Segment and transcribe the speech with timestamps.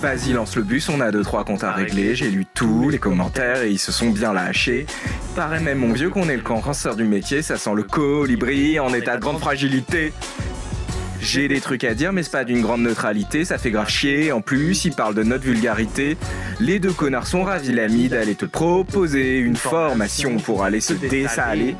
[0.00, 2.14] Vas-y, lance le bus, on a deux trois comptes à régler.
[2.14, 4.86] J'ai lu tous les commentaires et ils se sont bien lâchés.
[5.34, 8.92] Paraît même, mon vieux, qu'on est le cancer du métier, ça sent le colibri en
[8.92, 10.12] état de grande fragilité.
[11.20, 14.32] J'ai des trucs à dire, mais c'est pas d'une grande neutralité, ça fait grave chier.
[14.32, 16.16] En plus, ils parlent de notre vulgarité.
[16.60, 21.74] Les deux connards sont ravis, l'ami, d'aller te proposer une formation pour aller se dessaler.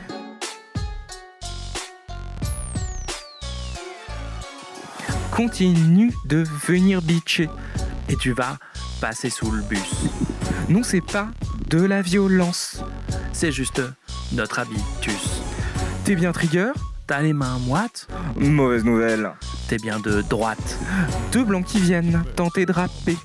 [5.31, 7.51] Continue de venir bitcher.
[8.09, 8.57] Et tu vas
[9.01, 10.07] passer sous le bus.
[10.69, 11.29] Non, c'est pas
[11.69, 12.83] de la violence.
[13.33, 13.83] C'est juste
[14.33, 15.43] notre habitus.
[16.05, 16.71] T'es bien trigger?
[17.07, 18.09] T'as les mains moites?
[18.37, 19.31] Mauvaise nouvelle.
[19.69, 20.79] T'es bien de droite.
[21.33, 23.17] Deux blancs qui viennent tenter de rapper.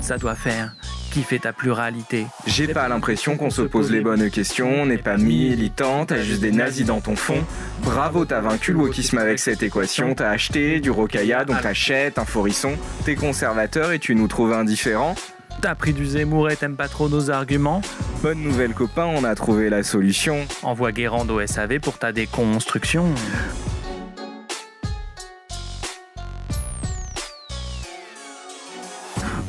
[0.00, 0.74] Ça doit faire
[1.14, 2.26] kiffer ta pluralité.
[2.44, 6.40] J'ai pas l'impression qu'on se pose les bonnes questions, on n'est pas militant, t'as juste
[6.40, 7.44] des nazis dans ton fond.
[7.84, 12.24] Bravo, t'as vaincu le wokisme avec cette équation, t'as acheté du rocailla, donc t'achètes un
[12.24, 12.72] forisson.
[13.04, 15.14] T'es conservateur et tu nous trouves indifférents.
[15.60, 17.80] T'as pris du Zemmour et t'aimes pas trop nos arguments
[18.20, 20.48] Bonne nouvelle copain, on a trouvé la solution.
[20.64, 23.14] Envoie Guérand au SAV pour ta déconstruction.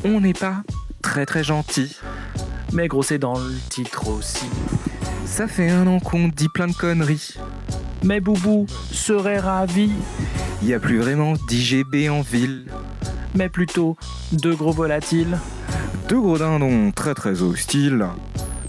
[0.04, 0.62] On n'est pas
[1.24, 1.96] très gentil.
[2.72, 4.44] Mais gros, c'est dans le titre aussi.
[5.24, 7.34] Ça fait un an qu'on dit plein de conneries.
[8.02, 9.90] Mais Boubou serait ravi.
[10.62, 12.66] Y a plus vraiment d'IGB en ville.
[13.34, 13.96] Mais plutôt
[14.32, 15.38] deux gros volatiles.
[16.08, 18.06] Deux gros dindons très très hostiles.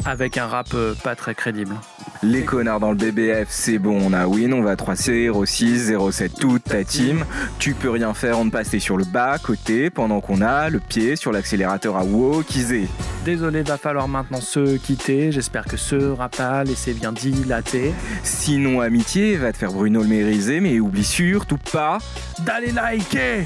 [0.05, 1.75] Avec un rap euh, pas très crédible.
[2.23, 6.33] Les connards dans le BBF, c'est bon, on a win, on va 3C, 06, 07,
[6.39, 7.25] toute ta team.
[7.59, 10.79] Tu peux rien faire, on ne passer sur le bas côté pendant qu'on a le
[10.79, 12.87] pied sur l'accélérateur à wokisé.
[13.23, 15.31] Désolé, va falloir maintenant se quitter.
[15.31, 17.93] J'espère que ce a laissé bien dilaté.
[18.23, 21.99] Sinon, amitié, va te faire Bruno le mériser, mais oublie surtout pas
[22.39, 23.45] D'aller liker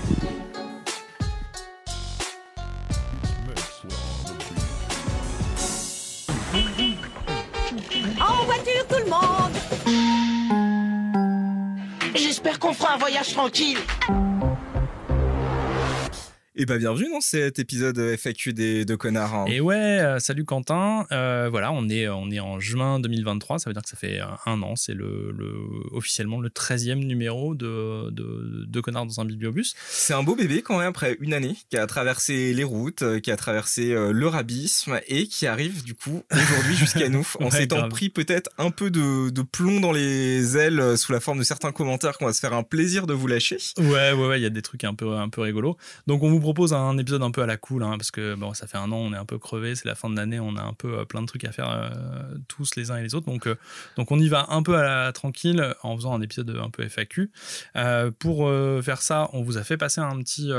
[12.51, 13.77] J'espère qu'on fera un voyage tranquille.
[16.53, 19.33] Et bah bienvenue dans cet épisode FAQ des deux connards.
[19.33, 19.45] hein.
[19.47, 21.05] Et ouais, euh, salut Quentin.
[21.13, 23.57] Euh, voilà, on est, on est en juin 2023.
[23.59, 24.75] Ça veut dire que ça fait euh, un an.
[24.75, 25.53] C'est le, le,
[25.93, 29.75] officiellement le 13e numéro de, de, de Connards dans un bibliobus.
[29.87, 33.31] C'est un beau bébé quand même après une année qui a traversé les routes, qui
[33.31, 38.09] a traversé le rabisme et qui arrive du coup aujourd'hui jusqu'à nous en s'étant pris
[38.09, 42.17] peut-être un peu de, de plomb dans les ailes sous la forme de certains commentaires
[42.17, 43.57] qu'on va se faire un plaisir de vous lâcher.
[43.77, 45.77] Ouais, ouais, ouais, il y a des trucs un peu, un peu rigolos.
[46.07, 48.53] Donc, on vous propose un épisode un peu à la cool, hein, parce que bon,
[48.53, 50.57] ça fait un an, on est un peu crevé, c'est la fin de l'année, on
[50.57, 51.89] a un peu euh, plein de trucs à faire euh,
[52.49, 53.25] tous les uns et les autres.
[53.25, 53.55] Donc, euh,
[53.95, 56.83] donc, on y va un peu à la tranquille en faisant un épisode un peu
[56.83, 57.31] FAQ.
[58.19, 58.49] Pour
[58.83, 60.51] faire ça, on vous a fait passer un petit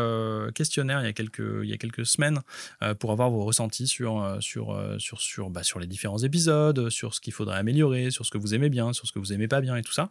[0.55, 2.41] questionnaire il y a quelques, il y a quelques semaines
[2.99, 7.21] pour avoir vos ressentis sur, sur, sur, sur, bah, sur les différents épisodes, sur ce
[7.21, 9.61] qu'il faudrait améliorer, sur ce que vous aimez bien, sur ce que vous aimez pas
[9.61, 10.11] bien et tout ça.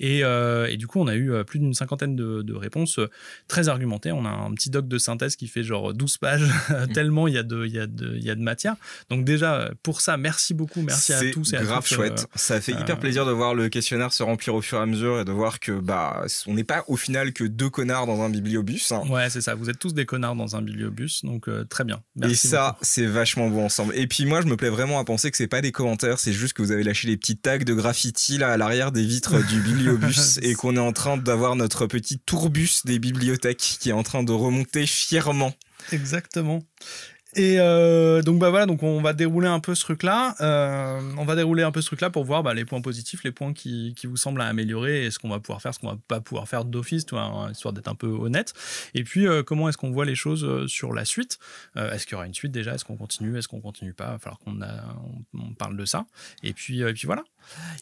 [0.00, 2.98] Et, et du coup, on a eu plus d'une cinquantaine de, réponses
[3.46, 4.12] très argumentées.
[4.12, 6.48] On a un petit doc de synthèse qui fait genre 12 pages,
[6.94, 8.76] tellement il y, a de, il, y a de, il y a de matière.
[9.08, 11.96] Donc déjà, pour ça, merci beaucoup, merci à C'est tous et à grave toutes, euh,
[11.96, 12.26] chouette.
[12.34, 14.86] Ça fait hyper euh, plaisir de voir le questionnaire se remplir au fur et à
[14.86, 18.22] mesure et de voir que bah on n'est pas au final que deux connards dans
[18.22, 18.92] un bibliobus.
[18.92, 19.02] hein.
[19.08, 19.54] Ouais, c'est ça.
[19.54, 22.02] Vous êtes tous des connards dans un bibliobus, donc euh, très bien.
[22.22, 23.94] Et ça, c'est vachement beau ensemble.
[23.96, 26.32] Et puis moi, je me plais vraiment à penser que c'est pas des commentaires, c'est
[26.32, 29.44] juste que vous avez lâché les petits tags de graffiti là à l'arrière des vitres
[29.46, 33.92] du bibliobus et qu'on est en train d'avoir notre petit tourbus des bibliothèques qui est
[33.92, 35.54] en train de remonter fièrement.
[35.92, 36.62] Exactement.
[37.36, 40.34] Et euh, donc bah voilà, donc on va dérouler un peu ce truc-là.
[40.40, 43.30] Euh, on va dérouler un peu ce truc-là pour voir bah, les points positifs, les
[43.30, 45.90] points qui, qui vous semblent à améliorer, et ce qu'on va pouvoir faire, ce qu'on
[45.90, 48.52] va pas pouvoir faire d'office, hein, histoire d'être un peu honnête.
[48.94, 51.38] Et puis euh, comment est-ce qu'on voit les choses sur la suite?
[51.76, 52.74] Est-ce qu'il y aura une suite déjà?
[52.74, 53.38] Est-ce qu'on continue?
[53.38, 54.06] Est-ce qu'on continue pas?
[54.06, 56.06] Il va falloir qu'on on, on parle de ça.
[56.42, 57.22] Et puis et puis voilà.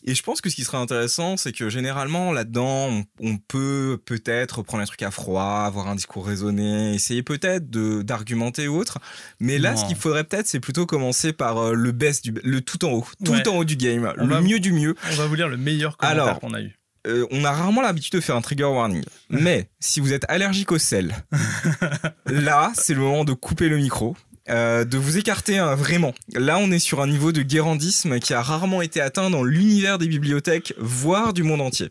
[0.05, 4.01] Et je pense que ce qui serait intéressant, c'est que généralement là-dedans, on, on peut
[4.05, 8.77] peut-être prendre un truc à froid, avoir un discours raisonné, essayer peut-être de d'argumenter ou
[8.77, 8.99] autre.
[9.41, 9.77] Mais là, Non.
[9.77, 12.91] ce qu'il faudrait peut-être, c'est plutôt commencer par euh, le best du, le tout en
[12.93, 13.49] haut, tout Ouais.
[13.49, 14.95] en haut du game, On le va- mieux du mieux.
[15.13, 16.75] On va vous lire le meilleur commentaire qu'on a eu.
[17.07, 19.03] Euh, on a rarement l'habitude de faire un trigger warning.
[19.31, 21.15] Mais si vous êtes allergique au sel,
[22.27, 24.17] là, c'est le moment de couper le micro.
[24.51, 26.15] Euh, de vous écarter hein, vraiment.
[26.35, 29.99] Là, on est sur un niveau de guérandisme qui a rarement été atteint dans l'univers
[29.99, 31.91] des bibliothèques, voire du monde entier.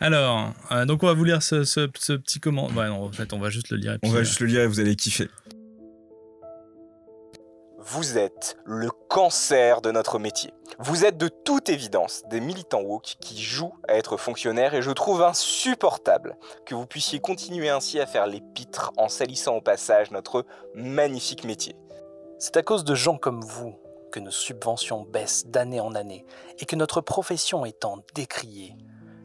[0.00, 2.76] Alors, euh, donc on va vous lire ce, ce- ce petit commentaire.
[2.76, 3.92] Ouais, non, en fait, on va juste le lire.
[3.92, 5.28] Et On puis, va euh, juste le lire et vous allez kiffer.
[7.84, 10.54] Vous êtes le cancer de notre métier.
[10.78, 14.92] Vous êtes de toute évidence des militants woke qui jouent à être fonctionnaires et je
[14.92, 20.12] trouve insupportable que vous puissiez continuer ainsi à faire les pitres en salissant au passage
[20.12, 20.46] notre
[20.76, 21.74] magnifique métier.
[22.38, 23.74] C'est à cause de gens comme vous
[24.12, 26.24] que nos subventions baissent d'année en année
[26.60, 28.76] et que notre profession est en décriée.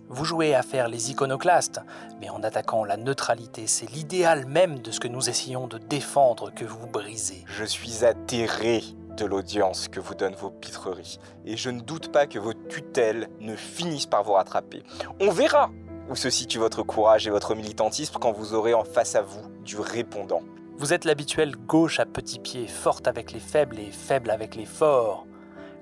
[0.09, 1.81] Vous jouez à faire les iconoclastes,
[2.21, 6.53] mais en attaquant la neutralité, c'est l'idéal même de ce que nous essayons de défendre
[6.53, 7.43] que vous brisez.
[7.47, 8.83] Je suis atterré
[9.17, 13.27] de l'audience que vous donnent vos pitreries et je ne doute pas que vos tutelles
[13.41, 14.81] ne finissent par vous rattraper.
[15.19, 15.71] On verra
[16.09, 19.41] où se situe votre courage et votre militantisme quand vous aurez en face à vous
[19.65, 20.41] du répondant.
[20.77, 24.65] Vous êtes l'habituelle gauche à petits pieds, forte avec les faibles et faible avec les
[24.65, 25.25] forts.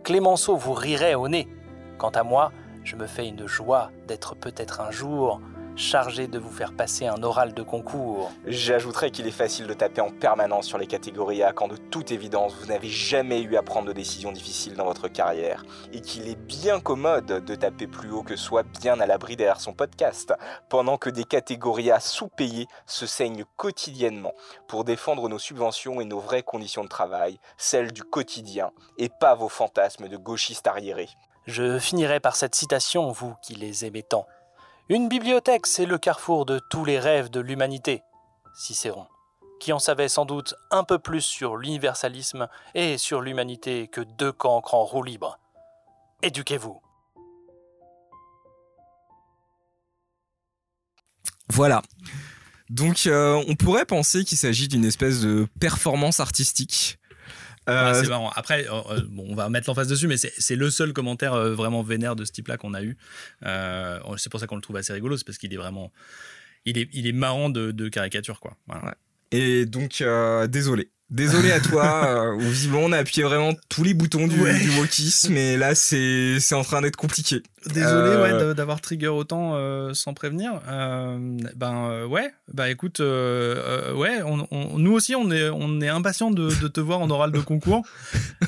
[0.03, 1.47] Clémenceau vous rirait au nez.
[1.99, 2.51] Quant à moi,
[2.85, 5.41] je me fais une joie d'être peut-être un jour
[5.75, 8.31] chargé de vous faire passer un oral de concours.
[8.45, 12.11] J'ajouterais qu'il est facile de taper en permanence sur les catégories A quand de toute
[12.11, 16.29] évidence vous n'avez jamais eu à prendre de décisions difficiles dans votre carrière et qu'il
[16.29, 20.33] est bien commode de taper plus haut que soi bien à l'abri derrière son podcast
[20.69, 24.33] pendant que des catégories A sous-payées se saignent quotidiennement
[24.67, 29.35] pour défendre nos subventions et nos vraies conditions de travail, celles du quotidien et pas
[29.35, 31.09] vos fantasmes de gauchistes arriérés.
[31.45, 34.27] Je finirai par cette citation, vous qui les aimez tant.
[34.89, 38.01] Une bibliothèque, c'est le carrefour de tous les rêves de l'humanité.
[38.55, 39.05] Cicéron,
[39.59, 44.31] qui en savait sans doute un peu plus sur l'universalisme et sur l'humanité que deux
[44.31, 45.39] cancres en roue libre.
[46.23, 46.81] Éduquez-vous.
[51.49, 51.83] Voilà.
[52.69, 56.97] Donc euh, on pourrait penser qu'il s'agit d'une espèce de performance artistique
[57.69, 58.31] euh, c'est marrant.
[58.35, 61.81] Après, euh, euh, bon, on va mettre l'emphase dessus, mais c'est le seul commentaire vraiment
[61.81, 62.97] vénère de ce type-là qu'on a eu.
[63.41, 65.91] c'est pour ça qu'on le trouve assez rigolo, c'est parce qu'il est vraiment,
[66.65, 68.57] il est, il est marrant de, de caricature, quoi.
[69.31, 70.03] Et donc,
[70.49, 70.89] désolé.
[71.11, 74.59] Désolé à toi, euh, vivement on a appuyé vraiment tous les boutons du, ouais.
[74.79, 77.43] wokisme, mais là c'est en train d'être compliqué.
[77.67, 80.61] Désolé ouais, euh, d'avoir trigger autant euh, sans prévenir.
[80.67, 81.17] Euh,
[81.55, 86.49] ben ouais, bah écoute, ouais, on, on, nous aussi on est on est impatient de,
[86.61, 87.83] de, te voir en oral de concours.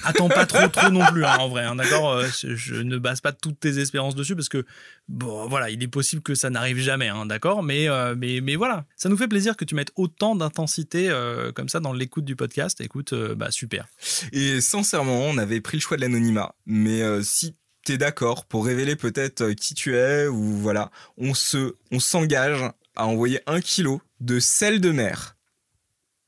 [0.03, 2.21] Attends pas trop trop non plus hein, en vrai, hein, d'accord.
[2.21, 4.65] Je, je, ne base pas toutes tes espérances dessus parce que
[5.07, 7.63] bon voilà, il est possible que ça n'arrive jamais, hein, d'accord.
[7.63, 11.11] Mais mais mais voilà, ça nous fait plaisir que tu mettes autant d'intensité
[11.55, 13.87] comme ça dans l'écoute du podcast podcast, écoute, euh, bah super.
[14.31, 18.45] Et sincèrement, on avait pris le choix de l'anonymat, mais euh, si tu es d'accord
[18.45, 22.61] pour révéler peut-être euh, qui tu es ou voilà, on se, on s'engage
[22.95, 25.35] à envoyer un kilo de sel de mer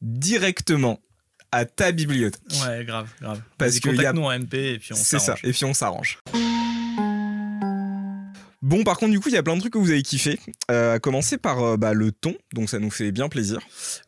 [0.01, 0.99] directement
[1.53, 2.41] à ta bibliothèque.
[2.67, 3.41] Ouais, grave, grave.
[3.57, 6.19] Parce que contacte-nous en MP et puis on C'est ça, et puis on s'arrange.
[8.69, 10.39] Bon, par contre, du coup, il y a plein de trucs que vous avez kiffé.
[10.69, 13.57] Euh, à commencer par euh, bah, le ton, donc ça nous fait bien plaisir.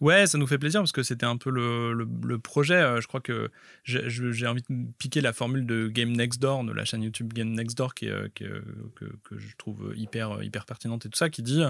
[0.01, 2.75] Ouais, ça nous fait plaisir parce que c'était un peu le, le, projet.
[2.75, 3.49] Euh, je crois que
[3.83, 7.49] j'ai envie de piquer la formule de Game Next Door, de la chaîne YouTube Game
[7.49, 8.05] Next Door, qui,
[8.35, 11.63] qui que, que, je trouve hyper, hyper pertinente et tout ça, qui dit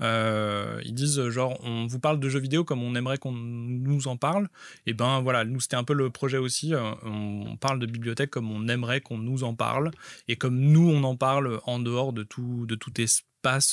[0.00, 4.16] ils disent genre, on vous parle de jeux vidéo comme on aimerait qu'on nous en
[4.16, 4.48] parle.
[4.86, 6.72] Et ben voilà, nous, c'était un peu le projet aussi.
[7.04, 9.90] on parle de bibliothèque comme on aimerait qu'on nous en parle
[10.28, 13.28] et comme nous, on en parle en dehors de tout, de tout espace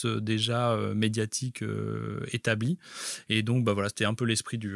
[0.06, 2.78] euh, déjà euh, médiatique euh, établi.
[3.30, 4.76] Et donc, bah voilà, c'était un peu l'esprit du,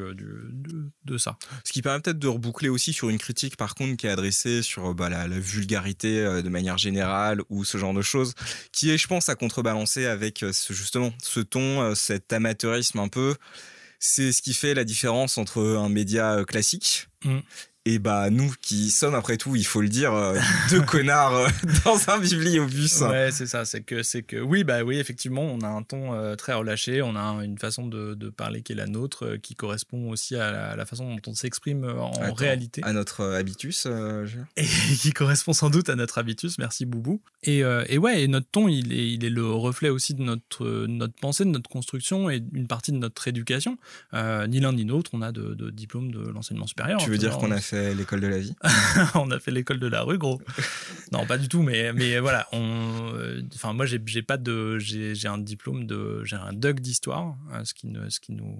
[1.06, 1.38] de, ça.
[1.64, 4.62] Ce qui permet peut-être de reboucler aussi sur une critique, par contre, qui est adressée
[4.62, 8.34] sur bah, la, vulgarité de manière générale ou ce genre de choses,
[8.72, 13.36] qui est, je pense, à contrebalancer avec ce, justement ce ton, cet amateurisme un peu.
[14.00, 17.40] C'est ce qui fait la différence entre un média classique mmh.
[17.86, 20.38] Et bah nous qui sommes après tout, il faut le dire, euh,
[20.69, 21.48] deux connards euh,
[21.86, 23.02] dans un bibliobus.
[23.02, 23.64] Ouais, c'est ça.
[23.64, 27.02] C'est que c'est que oui, bah oui, effectivement, on a un ton euh, très relâché,
[27.02, 30.76] on a une façon de, de parler qui est la nôtre, qui correspond aussi à
[30.76, 32.81] la, façon dont on s'exprime en réalité.
[32.83, 33.88] À notre habitus.
[34.57, 34.66] et
[35.00, 36.57] qui correspond sans doute à notre habitus.
[36.59, 37.21] Merci Boubou.
[37.44, 40.86] Et, et ouais, et notre ton, il est, il est le reflet aussi de notre
[40.88, 43.78] notre pensée, de notre construction et une partie de notre éducation.
[44.14, 47.00] ni l'un ni l'autre, on a de, de diplôme de l'enseignement supérieur.
[47.00, 48.56] Tu veux dire qu'on a fait l'école de la vie
[49.16, 50.42] On a fait l'école de la rue, gros.
[51.12, 52.48] non, pas du tout, mais, mais voilà.
[52.52, 53.14] On,
[53.54, 57.74] enfin, moi, j'ai, pas de, j'ai, un diplôme de, j'ai un doc d'histoire, hein, ce
[57.74, 58.56] qui, ne, ce qui nous,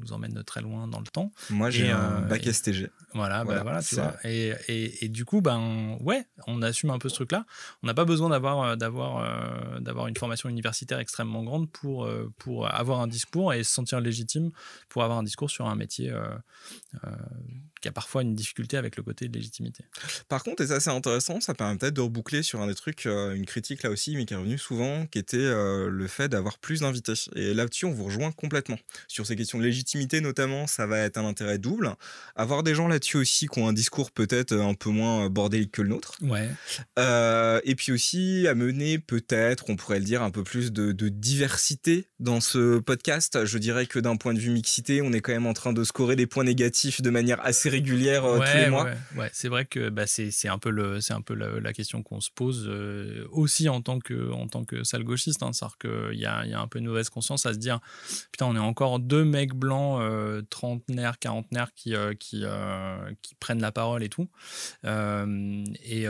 [0.00, 1.32] nous emmène très loin dans le temps.
[1.50, 2.90] Moi, j'ai un bac STG.
[3.14, 4.14] Voilà, bah, voilà, tu vois.
[4.24, 7.46] Et, et, et, du coup, ben, ouais, on assume un peu ce truc-là.
[7.82, 12.30] On n'a pas besoin d'avoir, d'avoir, euh, d'avoir une formation universitaire extrêmement grande pour, euh,
[12.38, 14.50] pour avoir un discours et se sentir légitime
[14.88, 16.28] pour avoir un discours sur un métier euh,
[17.86, 19.84] y a parfois une difficulté avec le côté de légitimité.
[20.28, 23.06] Par contre, et ça c'est intéressant, ça permet peut-être de reboucler sur un des trucs,
[23.06, 26.28] euh, une critique là aussi, mais qui est revenue souvent, qui était euh, le fait
[26.28, 27.14] d'avoir plus d'invités.
[27.34, 28.78] Et là-dessus, on vous rejoint complètement.
[29.06, 31.94] Sur ces questions de légitimité notamment, ça va être un intérêt double.
[32.36, 35.82] Avoir des gens là-dessus aussi qui ont un discours peut-être un peu moins bordélique que
[35.82, 36.16] le nôtre.
[36.22, 36.48] Ouais.
[36.98, 41.08] Euh, et puis aussi amener peut-être, on pourrait le dire, un peu plus de, de
[41.08, 43.44] diversité dans ce podcast.
[43.44, 45.84] Je dirais que d'un point de vue mixité, on est quand même en train de
[45.84, 48.84] scorer des points négatifs de manière assez régulière euh, tous les mois.
[48.84, 49.30] Ouais, ouais.
[49.32, 52.30] c'est vrai que bah, c'est un peu, le, un peu la, la question qu'on se
[52.30, 55.42] pose euh, aussi en tant que, en tant que sale gauchiste.
[55.42, 57.80] Hein, C'est-à-dire qu'il y a, y a un peu une mauvaise conscience à se dire
[58.32, 62.44] putain, on est encore deux mecs blancs, euh, trentenaires, quarantenaires qui, euh, qui,
[63.22, 64.28] qui prennent la parole et tout.
[64.84, 66.06] Et,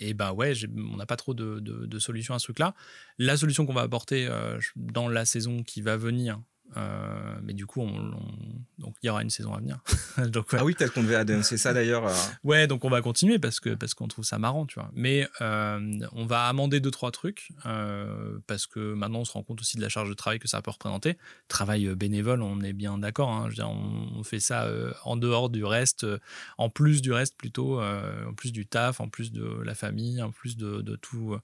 [0.00, 0.52] et bah ouais,
[0.92, 2.74] on n'a pas trop de, de, de solution à ce truc-là.
[3.18, 4.28] La solution qu'on va apporter
[4.76, 6.40] dans la saison qui va venir,
[6.76, 9.78] euh, mais du coup, on, on- donc il y aura une saison à venir.
[10.28, 10.58] donc, ouais.
[10.60, 12.06] Ah oui, peut-être qu'on devait annoncer ça d'ailleurs.
[12.06, 12.12] euh,
[12.44, 14.90] Ouais, donc on va continuer parce que parce qu'on trouve ça marrant, tu vois.
[14.94, 17.52] Mais euh, on va amender deux trois trucs
[18.46, 20.62] parce que maintenant on se rend compte aussi de la charge de travail que ça
[20.62, 21.18] peut représenter.
[21.48, 23.30] Travail bénévole, on est bien d'accord.
[23.30, 24.68] Hein, je veux dire, on, fait ça
[25.04, 26.06] en dehors du reste,
[26.58, 30.30] en plus du reste plutôt, en plus du taf, en plus de la famille, en
[30.30, 31.36] plus de, de tout,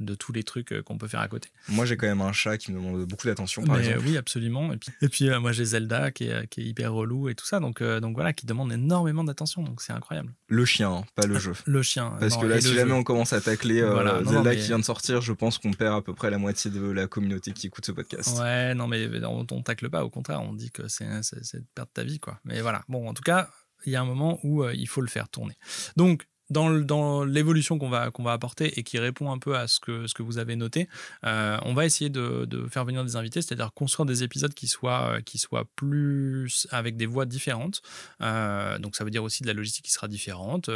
[0.00, 1.50] de tous les trucs qu'on peut faire à côté.
[1.68, 4.06] Moi, j'ai quand même un chat qui me demande beaucoup d'attention, par Mais, exemple.
[4.08, 4.69] oui, absolument.
[4.72, 7.34] Et puis, et puis euh, moi j'ai Zelda qui est, qui est hyper relou et
[7.34, 9.62] tout ça, donc euh, donc voilà, qui demande énormément d'attention.
[9.62, 10.32] Donc c'est incroyable.
[10.48, 11.52] Le chien, hein, pas le jeu.
[11.66, 12.16] Le chien.
[12.20, 12.74] Parce non, que là, le si jeu.
[12.74, 15.20] jamais on commence à tacler euh, Voilà, non, non, Zelda mais- qui vient de sortir,
[15.20, 17.92] je pense qu'on perd à peu près la moitié de la communauté qui écoute ce
[17.92, 18.38] podcast.
[18.38, 21.90] Ouais, non, mais on, on tacle pas, au contraire, on dit que c'est de perdre
[21.92, 22.38] ta vie, quoi.
[22.44, 23.48] Mais voilà, bon, en tout cas,
[23.86, 25.54] il y a un moment où euh, il faut le faire tourner.
[25.96, 30.06] Donc, dans, l'évolution qu'on va, va apporter et qui répond un peu à ce que,
[30.06, 30.88] ce que vous avez noté,
[31.24, 35.16] euh, on va essayer de, faire venir des invités, c'est-à-dire construire des épisodes qui soient,
[35.16, 37.82] euh, qui soient plus avec des voix différentes.
[38.20, 40.68] Euh, donc, ça veut dire aussi de la logistique qui sera différente.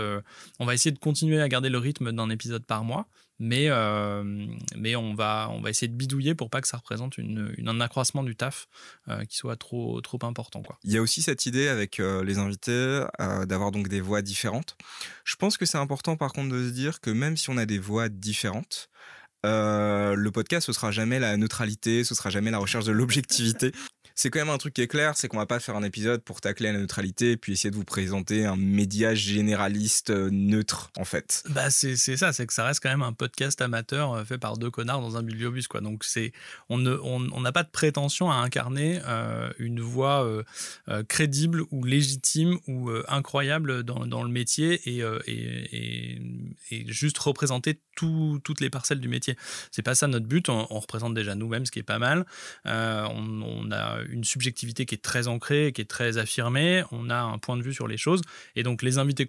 [0.58, 3.06] On va essayer de continuer à garder le rythme d'un épisode par mois,
[3.38, 4.22] mais, euh,
[4.76, 7.68] mais on, va, on va essayer de bidouiller pour pas que ça représente une, une-
[7.68, 8.66] un accroissement du taf
[9.08, 10.62] euh, qui soit trop, trop important.
[10.62, 10.78] Quoi.
[10.84, 13.04] Il y a aussi cette idée avec euh, les invités
[13.46, 14.76] d'avoir donc des voix différentes.
[15.24, 17.66] Je pense que c'est important par contre de se dire que même si on a
[17.66, 18.88] des voix différentes,
[19.44, 23.72] euh, le podcast ce sera jamais la neutralité, ce sera jamais la recherche de l'objectivité.
[24.16, 26.22] C'est quand même un truc qui est clair, c'est qu'on va pas faire un épisode
[26.22, 30.92] pour tacler la neutralité et puis essayer de vous présenter un média généraliste euh, neutre
[30.96, 31.42] en fait.
[31.50, 34.56] Bah c'est ça, c'est que ça reste quand même un podcast amateur euh, fait par
[34.56, 35.66] deux connards dans un bibliobus.
[35.66, 35.80] Quoi.
[35.80, 36.32] Donc c'est,
[36.68, 40.26] on ne- on n'a pas de prétention à incarner euh, une voix
[41.08, 46.20] crédible ou légitime ou incroyable dans, dans le métier et, et,
[46.70, 49.36] et, juste représenter tout- toutes les parcelles du métier.
[49.70, 52.24] C'est pas ça notre but, on, représente déjà nous-mêmes, ce qui est pas mal.
[52.64, 57.16] On, on a une subjectivité qui est très ancrée, qui est très affirmée, on a
[57.16, 58.22] un point de vue sur les choses,
[58.56, 59.26] et donc les invités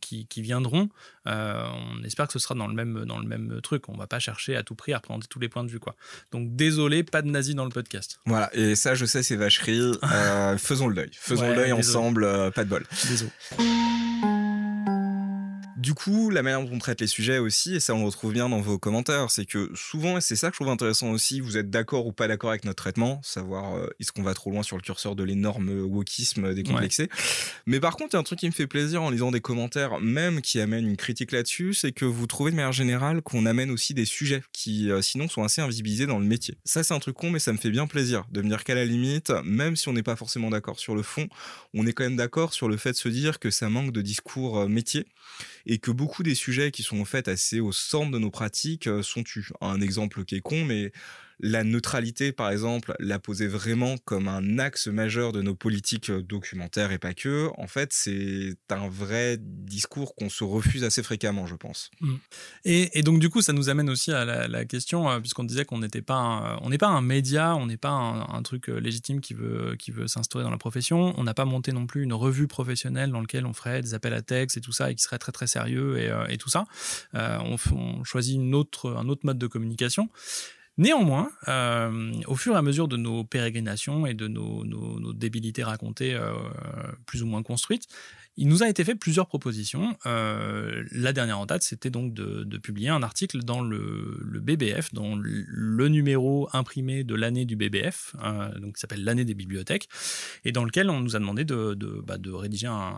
[0.00, 0.88] qui, qui viendront,
[1.26, 1.66] euh,
[1.98, 3.88] on espère que ce sera dans le même, dans le même truc.
[3.88, 5.80] On va pas chercher à tout prix à représenter tous les points de vue.
[5.80, 5.96] Quoi.
[6.32, 8.18] Donc désolé, pas de nazis dans le podcast.
[8.26, 11.64] Voilà, et ça je sais c'est vacherie, euh, faisons le deuil, faisons Ouais, le deuil
[11.74, 11.88] désolé.
[11.88, 12.84] ensemble, euh, pas de bol.
[13.08, 13.30] Désolé.
[15.84, 18.32] Du coup, la manière dont on traite les sujets aussi, et ça on le retrouve
[18.32, 21.40] bien dans vos commentaires, c'est que souvent, et c'est ça que je trouve intéressant aussi,
[21.40, 24.50] vous êtes d'accord ou pas d'accord avec notre traitement, savoir euh, est-ce qu'on va trop
[24.50, 27.10] loin sur le curseur de l'énorme wokisme décomplexé.
[27.66, 29.42] Mais par contre, il y a un truc qui me fait plaisir en lisant des
[29.42, 33.44] commentaires, même qui amènent une critique là-dessus, c'est que vous trouvez de manière générale qu'on
[33.44, 36.56] amène aussi des sujets qui euh, sinon sont assez invisibilisés dans le métier.
[36.64, 38.74] Ça c'est un truc con, mais ça me fait bien plaisir de me dire qu'à
[38.74, 41.28] la limite, même si on n'est pas forcément d'accord sur le fond,
[41.74, 44.00] on est quand même d'accord sur le fait de se dire que ça manque de
[44.00, 45.04] discours euh, métier
[45.66, 48.86] et que beaucoup des sujets qui sont en fait assez au centre de nos pratiques
[48.86, 49.52] euh, sont tus.
[49.60, 50.92] Un exemple qui est con, mais
[51.40, 56.22] la neutralité, par exemple, la poser vraiment comme un axe majeur de nos politiques euh,
[56.22, 61.46] documentaires et pas que, en fait, c'est un vrai discours qu'on se refuse assez fréquemment,
[61.46, 61.90] je pense.
[62.64, 65.64] Et, et donc du coup, ça nous amène aussi à la, question, euh, puisqu'on disait
[65.64, 68.78] qu'on n'était pas, un- on n'est pas un média, on n'est pas un, truc euh,
[68.78, 71.14] légitime qui veut, qui veut s'instaurer dans la profession.
[71.18, 74.14] On n'a pas monté non plus une revue professionnelle dans laquelle on ferait des appels
[74.14, 76.64] à texte et tout ça, et qui serait très très sérieux et, euh, tout ça.
[77.14, 80.08] Euh, on, on choisit une autre, un autre mode de communication.
[80.76, 86.14] Néanmoins, euh, au fur et à mesure de nos pérégrinations et de nos, débilités racontées
[86.14, 86.32] euh,
[87.06, 87.86] plus ou moins construites,
[88.36, 89.96] Il nous a été fait plusieurs propositions.
[90.06, 95.14] Euh, la dernière en date, c'était donc de, publier un article dans le, BBF, dans
[95.14, 99.88] le, numéro imprimé de l'année du BBF, euh, donc qui s'appelle l'année des bibliothèques,
[100.44, 102.96] et dans lequel on nous a demandé de, de, bah, rédiger un,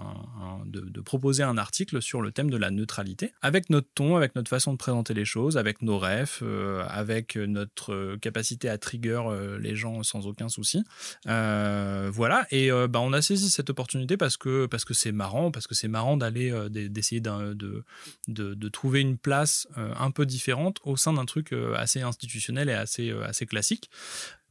[0.64, 4.49] de, proposer un article sur le thème de la neutralité, avec notre ton, avec notre
[4.49, 9.23] façon de présenter les choses, avec nos rêves, euh, avec notre capacité à trigger
[9.61, 10.83] les gens sans aucun souci.
[11.26, 15.66] voilà, et bah, on a saisi cette opportunité parce que parce que c'est marrant, parce
[15.66, 17.85] que c'est marrant d'aller euh, d'essayer de,
[18.28, 22.68] de, trouver une place euh, un peu différente au sein d'un truc euh, assez institutionnel
[22.68, 23.90] et assez, assez classique.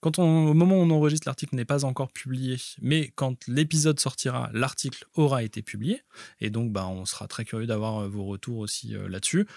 [0.06, 5.06] Au moment où on enregistre, l'article n'est pas encore publié, mais quand l'épisode sortira, l'article
[5.16, 6.04] aura été publié.
[6.40, 9.48] Et donc, bah, on sera très curieux d'avoir euh, vos retours aussi euh, là-dessus.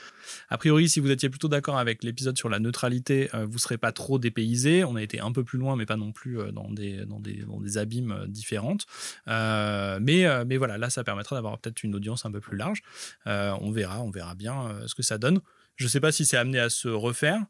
[0.48, 3.58] A priori, si vous étiez plutôt d'accord avec l'épisode sur la neutralité, euh, vous ne
[3.58, 4.84] serez pas trop dépaysé.
[4.84, 8.86] On a été un peu plus loin, mais pas non plus dans, des, abîmes différentes.
[9.26, 12.82] mais, mais voilà, là, ça permettra d'avoir peut-être une audience un peu plus large.
[13.26, 15.40] on verra, on verra bien ce que ça donne.
[15.76, 17.44] Je ne sais pas si c'est amené à se refaire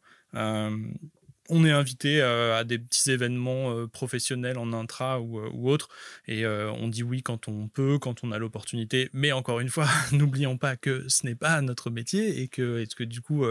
[1.48, 5.70] on est invité euh, à des petits événements euh, professionnels en intra ou, euh, ou
[5.70, 5.88] autre,
[6.26, 9.08] et on dit oui quand on peut, quand on a l'opportunité.
[9.12, 13.20] Mais encore une fois, n'oublions pas que ce n'est pas notre métier et que, du
[13.20, 13.44] coup,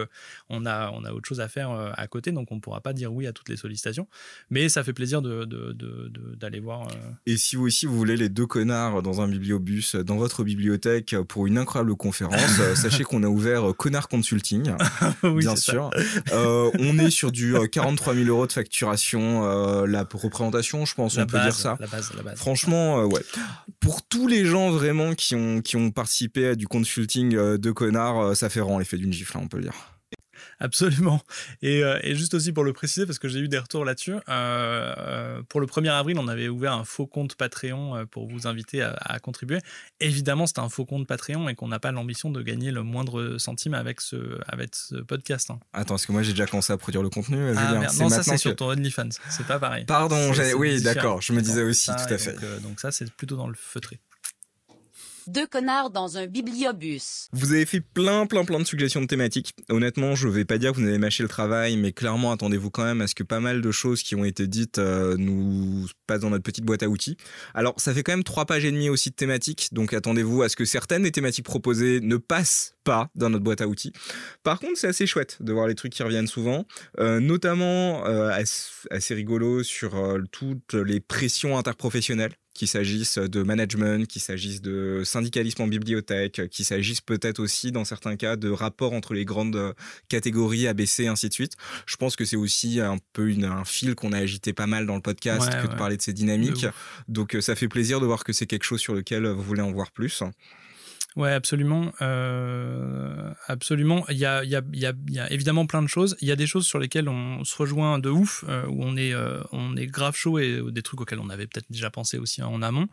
[0.49, 2.93] on, a, on a autre chose à faire à côté, donc on ne pourra pas
[2.93, 4.07] dire oui à toutes les sollicitations.
[4.49, 6.87] Mais ça fait plaisir d'aller de, de, voir.
[7.25, 11.15] Et si vous aussi vous voulez les deux connards dans un bibliobus, dans votre bibliothèque
[11.27, 14.71] pour une incroyable conférence, sachez qu'on a ouvert Connard Consulting,
[15.23, 15.89] bien sûr.
[16.31, 21.17] on est sur du 40 43 000 euros de facturation, euh, la représentation, je pense,
[21.17, 21.77] on peut dire ça.
[21.79, 22.37] La base, la base.
[22.37, 23.21] Franchement, euh, ouais.
[23.79, 27.71] Pour tous les gens vraiment qui ont, qui ont participé à du consulting euh, de
[27.71, 29.96] connard, ça fait vraiment l'effet d'une gifle, hein, on peut le dire.
[30.59, 31.21] Absolument.
[31.61, 34.13] Et, euh, et, juste aussi pour le préciser, parce que j'ai eu des retours là-dessus,
[34.13, 38.47] euh, euh, pour le 1er avril, on avait ouvert un faux compte Patreon pour vous
[38.47, 39.59] inviter à, contribuer.
[39.99, 43.37] Évidemment, c'est un faux compte Patreon et qu'on n'a pas l'ambition de gagner le moindre
[43.37, 45.51] centime avec ce, avec ce podcast.
[45.51, 45.59] Hein.
[45.73, 47.53] Attends, parce que moi j'ai déjà commencé à produire le contenu.
[47.55, 49.85] Ah, non, ça c'est sur ton OnlyFans, c'est pas pareil.
[49.85, 52.33] Pardon, oui, d'accord, je me disais aussi, tout à fait.
[52.33, 53.99] Donc, donc ça, c'est plutôt dans le feutré.
[55.27, 57.27] Deux connards dans un bibliobus.
[57.33, 59.53] Vous avez fait plein, plein, plein de suggestions de thématiques.
[59.67, 62.85] Honnêtement, je vais pas dire que vous avez mâché le travail, mais clairement, attendez-vous quand
[62.85, 66.21] même à ce que pas mal de choses qui ont été dites euh, nous passent
[66.21, 67.17] dans notre petite boîte à outils.
[67.53, 70.49] Alors, ça fait quand même trois pages et demie aussi de thématiques, donc attendez-vous à
[70.49, 73.91] ce que certaines des thématiques proposées ne passent pas dans notre boîte à outils.
[74.43, 76.65] Par contre, c'est assez chouette de voir les trucs qui reviennent souvent,
[76.99, 78.31] euh, notamment euh,
[78.91, 85.61] assez rigolo sur toutes les pressions interprofessionnelles qu'il s'agisse de management, qu'il s'agisse de syndicalisme
[85.61, 89.75] en bibliothèque, qu'il s'agisse peut-être aussi dans certains cas de rapport entre les grandes
[90.09, 91.53] catégories ABC et ainsi de suite.
[91.85, 94.87] Je pense que c'est aussi un peu une, un fil qu'on a agité pas mal
[94.87, 96.65] dans le podcast que de parler de ces dynamiques.
[97.07, 99.61] Donc euh, ça fait plaisir de voir que c'est quelque chose sur lequel vous voulez
[99.61, 100.23] en voir plus.
[101.17, 101.91] Ouais, absolument.
[102.03, 104.05] Euh, absolument.
[104.09, 106.15] Il y, a, il, y a, il, y a, évidemment plein de choses.
[106.21, 108.95] Il y a des choses sur lesquelles on se rejoint de ouf, euh, où on
[108.95, 112.19] est, euh, on est grave chaud et des trucs auxquels on avait peut-être déjà pensé
[112.19, 112.87] aussi en amont.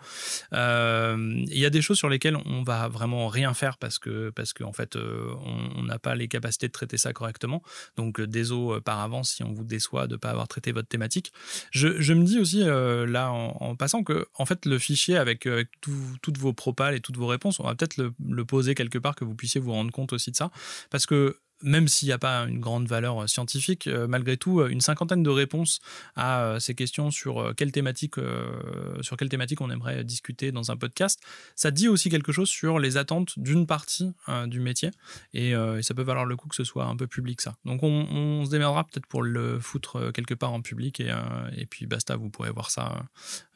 [0.52, 4.54] il y a des choses sur lesquelles on va vraiment rien faire parce que, parce
[4.54, 7.62] qu'en en fait, on n'a pas les capacités de traiter ça correctement.
[7.98, 11.30] Donc, désolé par avance si on vous déçoit de ne pas avoir traité votre thématique.
[11.72, 15.46] Je, me dis aussi, là, en, passant, que en fait, le fichier avec
[16.22, 19.14] toutes vos propales et toutes vos réponses, on va peut-être le le poser quelque part,
[19.14, 20.50] que vous puissiez vous rendre compte aussi de ça.
[20.90, 24.60] Parce que même s'il n'y a pas une grande valeur euh, scientifique, euh, malgré tout,
[24.60, 25.80] euh, une cinquantaine de réponses
[26.14, 28.16] à ces questions sur quelle thématique,
[29.00, 31.20] sur quelle thématique on aimerait discuter dans un podcast,
[31.56, 34.12] ça dit aussi quelque chose sur les attentes d'une partie
[34.46, 34.90] du métier,
[35.32, 37.56] et, ça peut valoir le coup que ce soit un peu public ça.
[37.64, 41.12] Donc on, se démerdera peut-être pour le foutre quelque part en public, et,
[41.56, 43.04] et puis basta, vous pourrez voir ça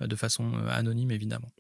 [0.01, 1.51] de façon anonyme évidemment.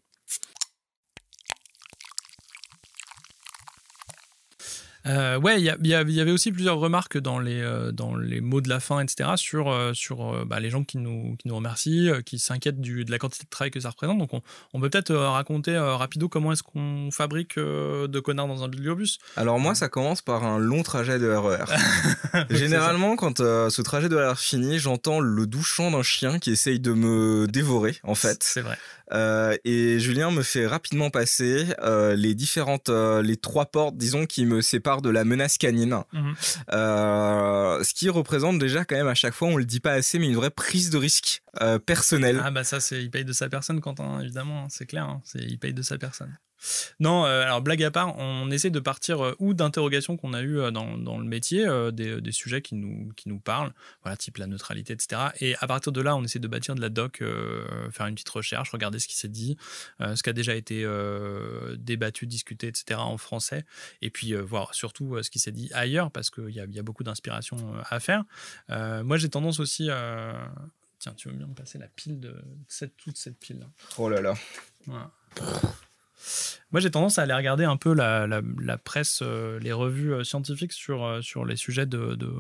[5.09, 8.69] Euh, ouais, il y, avait aussi plusieurs remarques dans les, euh, dans les mots de
[8.69, 12.39] la fin, etc., sur, euh, sur bah, les gens qui nous, qui nous remercient, qui
[12.39, 14.19] s'inquiètent de la quantité de travail que ça représente.
[14.19, 19.19] Donc, on, peut peut-être raconter rapido comment est-ce qu'on fabrique de connards dans un bibliobus.
[19.37, 21.65] Alors, moi, ça commence par un long trajet de RER.
[22.51, 26.81] Généralement, quand ce trajet de RER finit, j'entends le doux chant d'un chien qui essaye
[26.81, 28.43] de me dévorer, en fait.
[28.43, 28.79] C'est vrai.
[29.65, 31.67] et Julien me fait rapidement passer
[32.17, 36.03] les différentes, les trois portes, disons, qui me séparent de la menace canine.
[36.13, 36.35] Mhm.
[36.73, 40.19] Euh, ce qui représente déjà quand même à chaque fois, on le dit pas assez,
[40.19, 42.41] mais une vraie prise de risque euh, personnelle.
[42.45, 45.21] Ah bah ça, c'est il paye de sa personne, Quentin, évidemment, hein, c'est clair, hein,
[45.25, 46.37] c'est il paye de sa personne.
[47.01, 50.43] Non, euh, alors blague à part, on essaie de partir euh, ou d'interrogations qu'on a
[50.43, 54.17] eues euh, dans, dans le métier, des, des sujets qui nous, qui nous parlent, voilà,
[54.17, 55.23] type la neutralité, etc.
[55.41, 57.23] Et à partir de là, on essaie de bâtir de la doc,
[57.91, 59.57] faire une petite recherche, regarder ce qui s'est dit,
[60.01, 60.87] ce qui a déjà été
[61.77, 63.01] débattu, discuté, etc.
[63.01, 63.65] en français,
[64.03, 66.83] et puis voir surtout ce qui s'est dit ailleurs, parce qu'il y a, y a
[66.83, 68.25] beaucoup d'inspiration à faire.
[68.69, 69.91] Moi, j'ai tendance aussi...
[70.99, 72.35] Tiens, tu veux bien me passer la pile de
[72.67, 73.67] cette, toute cette pile là
[73.99, 74.35] Oh là là.
[74.87, 75.13] voilà.
[76.71, 78.29] Moi, j'ai tendance à aller regarder un peu la,
[78.79, 82.35] presse, euh, les revues euh, scientifiques sur, euh, sur les sujets de, de-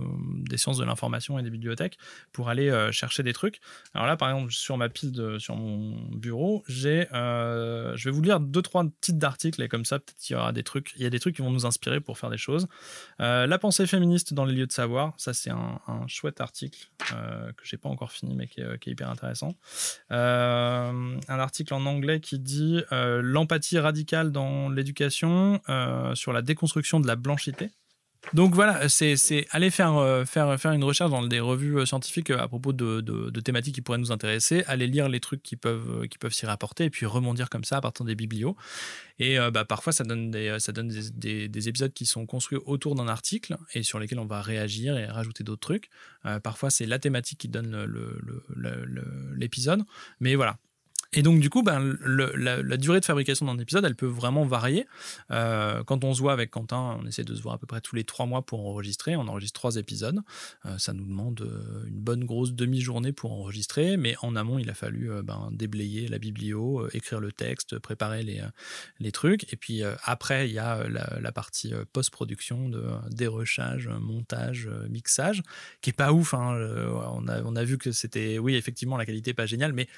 [0.48, 1.96] des sciences de l'information et des bibliothèques
[2.32, 3.60] pour aller chercher des trucs.
[3.94, 8.40] Alors là, par exemple, sur ma pile, sur mon bureau, j'ai, je vais vous lire
[8.40, 10.92] deux, trois titres d'articles et comme ça, peut-être qu'il y aura des trucs.
[10.96, 12.66] Il y a des trucs qui vont nous inspirer pour faire des choses.
[13.18, 17.64] La pensée féministe dans les lieux de savoir, ça, c'est un, un chouette article que
[17.64, 19.54] j'ai pas encore fini, mais qui est, qui est hyper intéressant.
[20.10, 27.06] Un article en anglais qui dit l'empathie radicale dans l'éducation euh, sur la déconstruction de
[27.06, 27.70] la blanchité.
[28.34, 29.14] Donc voilà, c'est
[29.52, 33.00] aller faire, euh, faire, faire une recherche dans des revues euh, scientifiques à propos de,
[33.00, 36.44] de- thématiques qui pourraient nous intéresser, aller lire les trucs qui peuvent, qui peuvent s'y
[36.44, 38.56] rapporter et puis rebondir comme ça à partir des biblios.
[39.20, 42.58] Et bah, parfois, ça donne, des, ça donne des, des- des épisodes qui sont construits
[42.66, 45.88] autour d'un article et sur lesquels on va réagir et rajouter d'autres trucs.
[46.42, 49.84] Parfois, c'est la thématique qui donne le- le- le- l'épisode.
[50.18, 50.58] Mais voilà.
[51.14, 54.86] Et donc, du coup, ben, la, durée de fabrication d'un épisode, elle peut vraiment varier.
[55.30, 57.80] Euh, quand on se voit avec Quentin, on essaie de se voir à peu près
[57.80, 59.16] tous les trois mois pour enregistrer.
[59.16, 60.20] On enregistre trois épisodes.
[60.66, 63.96] Euh, ça nous demande euh, une bonne grosse demi-journée pour enregistrer.
[63.96, 67.78] Mais en amont, il a fallu euh, ben, déblayer la biblio, euh, écrire le texte,
[67.78, 68.42] préparer les,
[69.00, 69.50] les trucs.
[69.50, 75.42] Et puis après, il y a la, la partie post-production de dérochage, montage, mixage,
[75.80, 76.34] qui est pas ouf.
[76.34, 76.54] hein.
[77.14, 79.88] On, a, on a vu que c'était, oui, effectivement, la qualité pas géniale, mais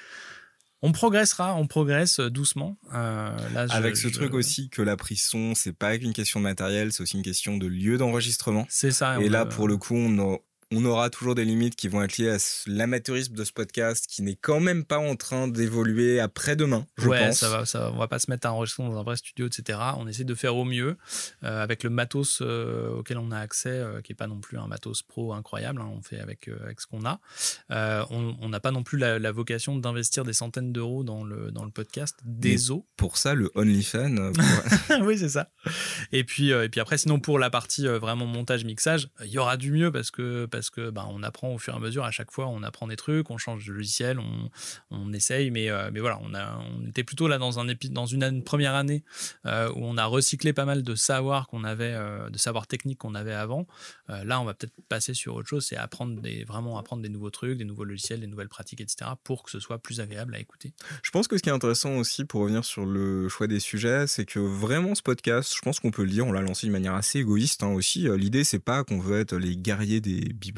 [0.81, 2.77] on progressera, on progresse euh, doucement.
[2.93, 6.13] Euh, là, je- Avec ce je- truc aussi que la prise son, c'est pas qu'une
[6.13, 8.65] question de matériel, c'est aussi une question de lieu d'enregistrement.
[8.69, 9.19] C'est ça.
[9.21, 10.37] Et là, pour le coup, on, a-
[10.71, 14.21] on aura toujours des limites qui vont être liées à l'amateurisme de ce podcast qui
[14.23, 17.39] n'est quand même pas en train d'évoluer après-demain, je ouais, pense.
[17.39, 17.91] ça va, ça va.
[17.91, 19.79] On va pas se mettre à enregistrer dans un vrai studio, etc.
[19.97, 20.97] On essaie de faire au mieux
[21.43, 24.57] euh, avec le matos euh, auquel on a accès, euh, qui est pas non plus
[24.57, 25.81] un matos pro incroyable.
[25.81, 25.89] hein.
[25.93, 27.19] on fait avec, avec ce qu'on a.
[28.09, 31.65] On n'a pas non plus la, la vocation d'investir des centaines d'euros dans le, dans
[31.65, 32.17] le podcast.
[32.23, 32.81] Des os.
[32.97, 35.49] Pour ça, le OnlyFans, pour- oui, c'est ça.
[36.11, 39.57] Et puis, et puis après, sinon, pour la partie vraiment montage, mixage, il y aura
[39.57, 42.03] du mieux parce que, parce que bah, on apprend au fur et à mesure.
[42.03, 44.49] À chaque fois, on apprend des trucs, on change de logiciel, on,
[44.91, 45.51] on essaye.
[45.51, 48.75] Mais, euh, mais voilà, on, a, on était plutôt là dans, un dans une, première
[48.75, 49.03] année
[49.45, 52.99] euh, où on a recyclé pas mal de savoir qu'on avait, euh, de savoir technique
[52.99, 53.67] qu'on avait avant.
[54.07, 57.29] Là, on va peut-être passer sur autre chose, c'est apprendre des, vraiment apprendre des nouveaux
[57.29, 59.11] trucs, des nouveaux logiciels, des nouvelles pratiques, etc.
[59.23, 60.73] pour que ce soit plus agréable à écouter.
[61.01, 64.07] Je pense que ce qui est intéressant aussi pour revenir sur le choix des sujets,
[64.07, 66.73] c'est que vraiment ce podcast, je pense qu'on peut le dire, on l'a lancé d'une
[66.73, 68.05] manière assez égoïste hein, aussi.
[68.17, 70.50] L'idée, c'est pas qu'on veut être les guerriers des bibliothèques.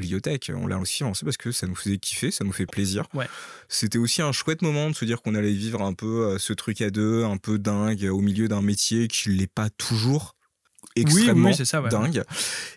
[0.53, 3.05] On l'a aussi lancé parce que ça nous faisait kiffer, ça nous fait plaisir.
[3.13, 3.27] Ouais.
[3.69, 6.53] C'était aussi un chouette moment de se dire qu'on allait vivre un peu euh, ce
[6.53, 10.35] truc à deux, un peu dingue, au milieu d'un métier qui l'est pas toujours
[10.95, 11.89] extrêmement oui, c'est ça, ouais.
[11.89, 12.23] dingue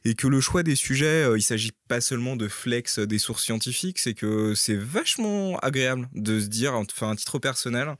[0.05, 3.45] et que le choix des sujets euh, il s'agit pas seulement de flex des sources
[3.45, 7.97] scientifiques c'est que c'est vachement agréable de se dire enfin un titre personnel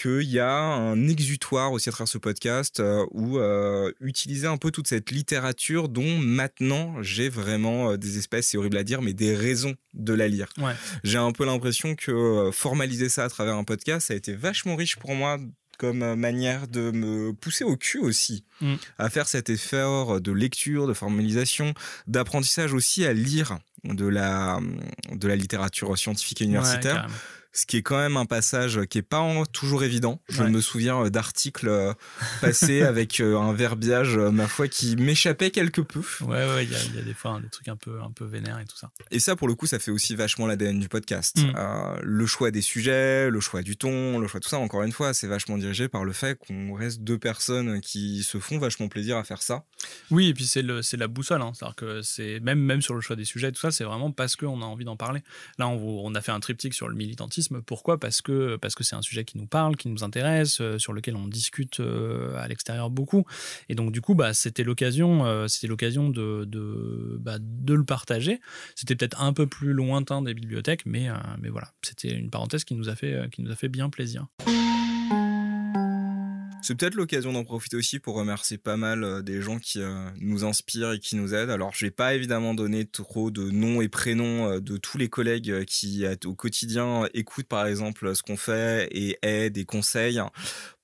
[0.00, 4.56] qu'il y a un exutoire aussi à travers ce podcast euh, où euh, utiliser un
[4.56, 9.02] peu toute cette littérature dont maintenant j'ai vraiment euh, des espèces, c'est horrible à dire,
[9.02, 10.48] mais des raisons de la lire.
[10.58, 10.72] Ouais.
[11.04, 14.32] J'ai un peu l'impression que euh, formaliser ça à travers un podcast, ça a été
[14.32, 15.38] vachement riche pour moi
[15.80, 18.74] comme euh, manière de me pousser au cul aussi, Mm.
[18.98, 21.72] à faire cet effort de lecture, de formalisation,
[22.06, 24.60] d'apprentissage aussi à lire de la,
[25.10, 27.06] de la littérature scientifique et universitaire.
[27.52, 30.20] Ce qui est quand même un passage qui est pas en- toujours évident.
[30.28, 30.50] Je Ouais.
[30.50, 31.92] me souviens euh, d'articles euh,
[32.40, 36.00] passés avec euh, un verbiage, euh, ma foi, qui m'échappait quelque peu.
[36.20, 38.00] Ouais, ouais, il y, a- il y a des fois hein, des trucs un peu,
[38.00, 38.90] un peu vénères et tout ça.
[39.10, 41.38] Et ça, pour le coup, ça fait aussi vachement l'ADN du podcast.
[41.42, 41.52] Mm.
[41.56, 44.82] Euh, le choix des sujets, le choix du ton, le choix de tout ça, encore
[44.82, 48.58] une fois, c'est vachement dirigé par le fait qu'on reste deux personnes qui se font
[48.58, 49.64] vachement plaisir à faire ça.
[50.10, 51.42] Oui, et puis c'est le, c'est la boussole.
[51.42, 51.52] Hein.
[51.54, 54.36] C'est-à-dire que c'est même, même sur le choix des sujets, tout ça, c'est vraiment parce
[54.36, 55.20] qu'on a envie d'en parler.
[55.58, 57.39] Là, on, on a fait un triptyque sur le militantisme.
[57.66, 57.98] Pourquoi?
[57.98, 60.92] Parce que parce que c'est un sujet qui nous parle, qui nous intéresse, euh, sur
[60.92, 63.24] lequel on discute euh, à l'extérieur beaucoup.
[63.68, 67.84] Et donc du coup, bah, c'était l'occasion, euh, c'était l'occasion de de, bah, de le
[67.84, 68.40] partager.
[68.74, 72.74] C'était peut-être un peu plus lointain des bibliothèques, mais mais voilà, c'était une parenthèse qui
[72.74, 74.26] nous a fait qui nous a fait bien plaisir.
[76.62, 80.08] C'est peut-être l'occasion d'en profiter aussi pour remercier pas mal euh, des gens qui euh,
[80.20, 81.50] nous inspirent et qui nous aident.
[81.50, 85.08] Alors, je vais pas évidemment donner trop de noms et prénoms euh, de tous les
[85.08, 90.22] collègues qui, au quotidien, écoutent par exemple ce qu'on fait et aident et conseillent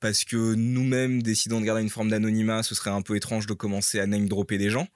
[0.01, 3.55] parce que nous-mêmes décidons de garder une forme d'anonymat, ce serait un peu étrange de
[3.55, 4.87] commencer à name dropper des gens.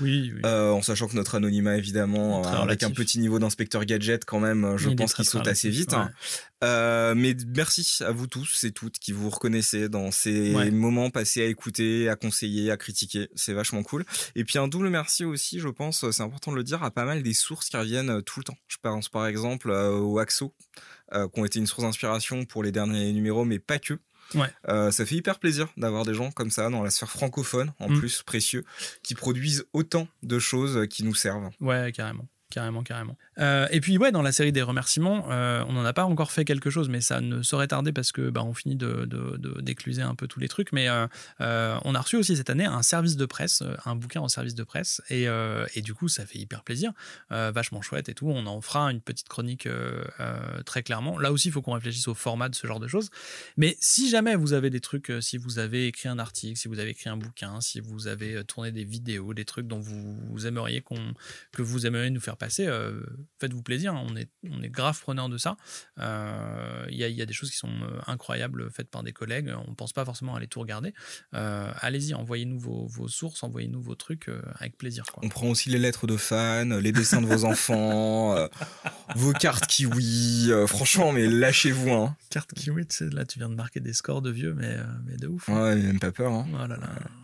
[0.00, 0.40] Oui, oui.
[0.44, 4.40] Euh, en sachant que notre anonymat, évidemment, euh, avec un petit niveau d'inspecteur gadget, quand
[4.40, 5.94] même, je pense qu'il saute assez vite.
[6.64, 11.42] Euh, mais merci à vous tous et toutes qui vous reconnaissez dans ces moments passés
[11.42, 13.28] à écouter, à conseiller, à critiquer.
[13.34, 14.04] C'est vachement cool.
[14.34, 17.04] Et puis un double merci aussi, je pense, c'est important de le dire, à pas
[17.04, 18.58] mal des sources qui reviennent tout le temps.
[18.66, 20.54] Je pense par exemple au Axo,
[21.12, 23.98] qui ont été une source d'inspiration pour les derniers numéros, mais pas que.
[24.34, 24.50] Ouais.
[24.68, 27.88] Euh, ça fait hyper plaisir d'avoir des gens comme ça dans la sphère francophone, en
[27.88, 27.98] mm.
[27.98, 28.64] plus précieux,
[29.02, 31.50] qui produisent autant de choses qui nous servent.
[31.60, 32.28] Ouais, carrément.
[32.50, 33.14] Carrément, carrément.
[33.38, 36.32] Euh, et puis, ouais, dans la série des remerciements, euh, on n'en a pas encore
[36.32, 39.06] fait quelque chose, mais ça ne saurait tarder parce que bah, on finit de,
[39.60, 40.72] d'écluser un peu tous les trucs.
[40.72, 44.28] Mais euh, on a reçu aussi cette année un service de presse, un bouquin en
[44.28, 45.02] service de presse.
[45.10, 45.26] Et,
[45.74, 46.92] et du coup, ça fait hyper plaisir,
[47.30, 48.28] vachement chouette et tout.
[48.30, 49.68] On en fera une petite chronique
[50.64, 51.18] très clairement.
[51.18, 53.10] Là aussi, il faut qu'on réfléchisse au format de ce genre de choses.
[53.58, 56.78] Mais si jamais vous avez des trucs, si vous avez écrit un article, si vous
[56.78, 60.46] avez écrit un bouquin, si vous avez tourné des vidéos, des trucs dont vous, vous
[60.46, 61.14] aimeriez qu'on,
[61.52, 63.00] que vous aimeriez nous faire passer, euh,
[63.40, 65.56] faites-vous plaisir, hein, on, est, on est grave preneur de ça.
[65.96, 69.12] Il euh, y, a, y, a, des choses qui sont euh, incroyables faites par des
[69.12, 70.94] collègues, on ne pense pas forcément aller tout regarder.
[71.32, 75.04] Allez-y, envoyez-nous vos, vos, sources, envoyez-nous vos trucs avec plaisir.
[75.22, 78.48] On prend aussi les lettres de fans, les dessins de vos enfants,
[79.16, 81.90] vos cartes kiwi, franchement, mais lâchez-vous.
[81.90, 82.16] Hein.
[82.30, 85.16] Carte kiwi, tu sais, là tu viens de marquer des scores de vieux, mais, mais
[85.16, 85.48] de ouf.
[85.48, 85.62] Hein.
[85.62, 86.32] Ouais, même pas peur.
[86.32, 86.46] Hein.
[86.52, 86.74] Oh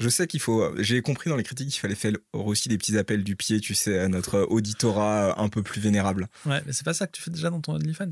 [0.00, 2.98] Je sais qu'il faut, j'ai compris dans les critiques qu'il fallait faire aussi des petits
[2.98, 6.28] appels du pied, tu sais, à notre auditorat un peu plus vénérable.
[6.46, 8.10] Ouais, mais c'est pas ça que tu fais déjà dans ton OnlyFans?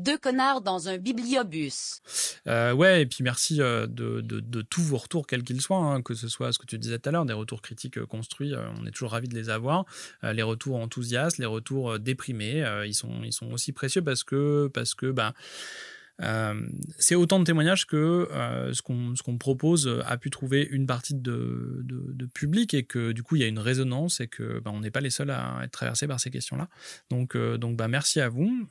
[0.00, 2.00] Deux connards dans un bibliobus.
[2.46, 6.00] Euh, ouais, et puis merci euh, de, de, tous vos retours, quels qu'ils soient, hein,
[6.00, 8.54] que ce soit ce que tu disais tout à l'heure, des retours critiques euh, construits,
[8.80, 9.84] on est toujours ravis de les avoir.
[10.22, 14.94] les retours enthousiastes, les retours déprimés, ils, sont, ils sont aussi précieux parce que, parce
[14.94, 15.34] que bah,
[16.22, 16.54] euh,
[16.98, 21.84] c'est autant de témoignages que euh, ce qu'on propose a pu trouver une partie de,
[22.34, 24.90] public et que du coup il y a une résonance et que bah, on n'est
[24.90, 26.68] pas les seuls à être traversés par ces questions-là.
[27.10, 28.68] Donc, euh, donc bah, merci à vous.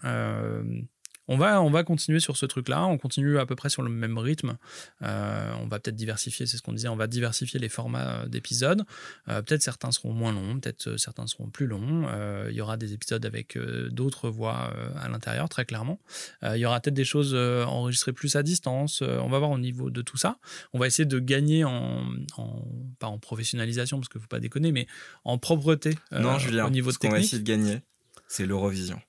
[1.32, 3.90] On va, on va continuer sur ce truc-là, on continue à peu près sur le
[3.90, 4.58] même rythme.
[5.04, 8.26] Euh, on va peut-être diversifier, c'est ce qu'on disait, on va diversifier les formats euh,
[8.26, 8.84] d'épisodes.
[9.28, 12.08] Euh, peut-être certains seront moins longs, peut-être certains seront plus longs.
[12.50, 13.58] il y aura des épisodes avec
[13.92, 16.00] d'autres voix à l'intérieur, très clairement.
[16.42, 19.04] il y aura peut-être des choses enregistrées plus à distance.
[19.04, 20.38] on va voir au niveau de tout ça.
[20.74, 22.08] On va essayer de gagner en,
[22.98, 24.88] pas en professionnalisation, parce qu'il ne faut pas déconner, mais
[25.26, 27.82] en propreté non, Julien, au niveau ce qu'on va essayer de gagner,
[28.28, 29.00] c'est l'Eurovision.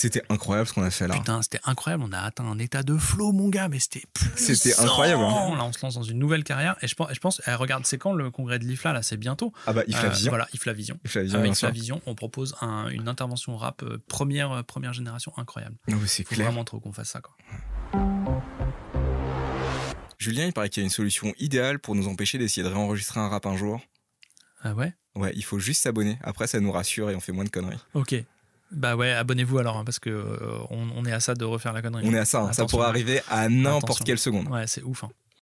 [0.00, 1.14] C'était incroyable ce qu'on a fait là.
[1.14, 2.04] Putain, c'était incroyable.
[2.06, 4.02] On a atteint un état de flow, mon gars, mais c'était
[4.34, 5.22] C'était incroyable.
[5.22, 5.54] Hein.
[5.58, 6.74] Là, on se lance dans une nouvelle carrière.
[6.80, 9.02] Et je pense, je pense eh, regarde, c'est quand le congrès de l'IFLA là?
[9.02, 9.52] C'est bientôt.
[9.66, 10.28] Ah bah, IFLA Vision.
[10.28, 10.98] Euh, voilà, IFLA Vision.
[11.04, 12.56] IFLA Vision, IFLA Vision, on propose
[12.90, 15.76] une intervention rap euh, première, euh, première génération incroyable.
[15.86, 16.46] Non, c'est clair.
[16.46, 17.36] vraiment trop qu'on fasse ça, quoi.
[20.16, 23.20] Julien, il paraît qu'il y a une solution idéale pour nous empêcher d'essayer de réenregistrer
[23.20, 23.82] un rap un jour.
[24.62, 24.94] Ah ouais?
[25.14, 26.18] Ouais, il faut juste s'abonner.
[26.22, 27.80] Après, ça nous rassure et on fait moins de conneries.
[27.92, 28.14] Ok.
[28.70, 31.82] Bah ouais, abonnez-vous alors, hein, parce que euh, on, est à ça de refaire la
[31.82, 32.04] connerie.
[32.06, 32.52] On est à ça, hein.
[32.52, 34.48] ça pourrait arriver à n'importe quelle seconde.
[34.48, 35.04] Ouais, c'est ouf.
[35.04, 35.10] Hein.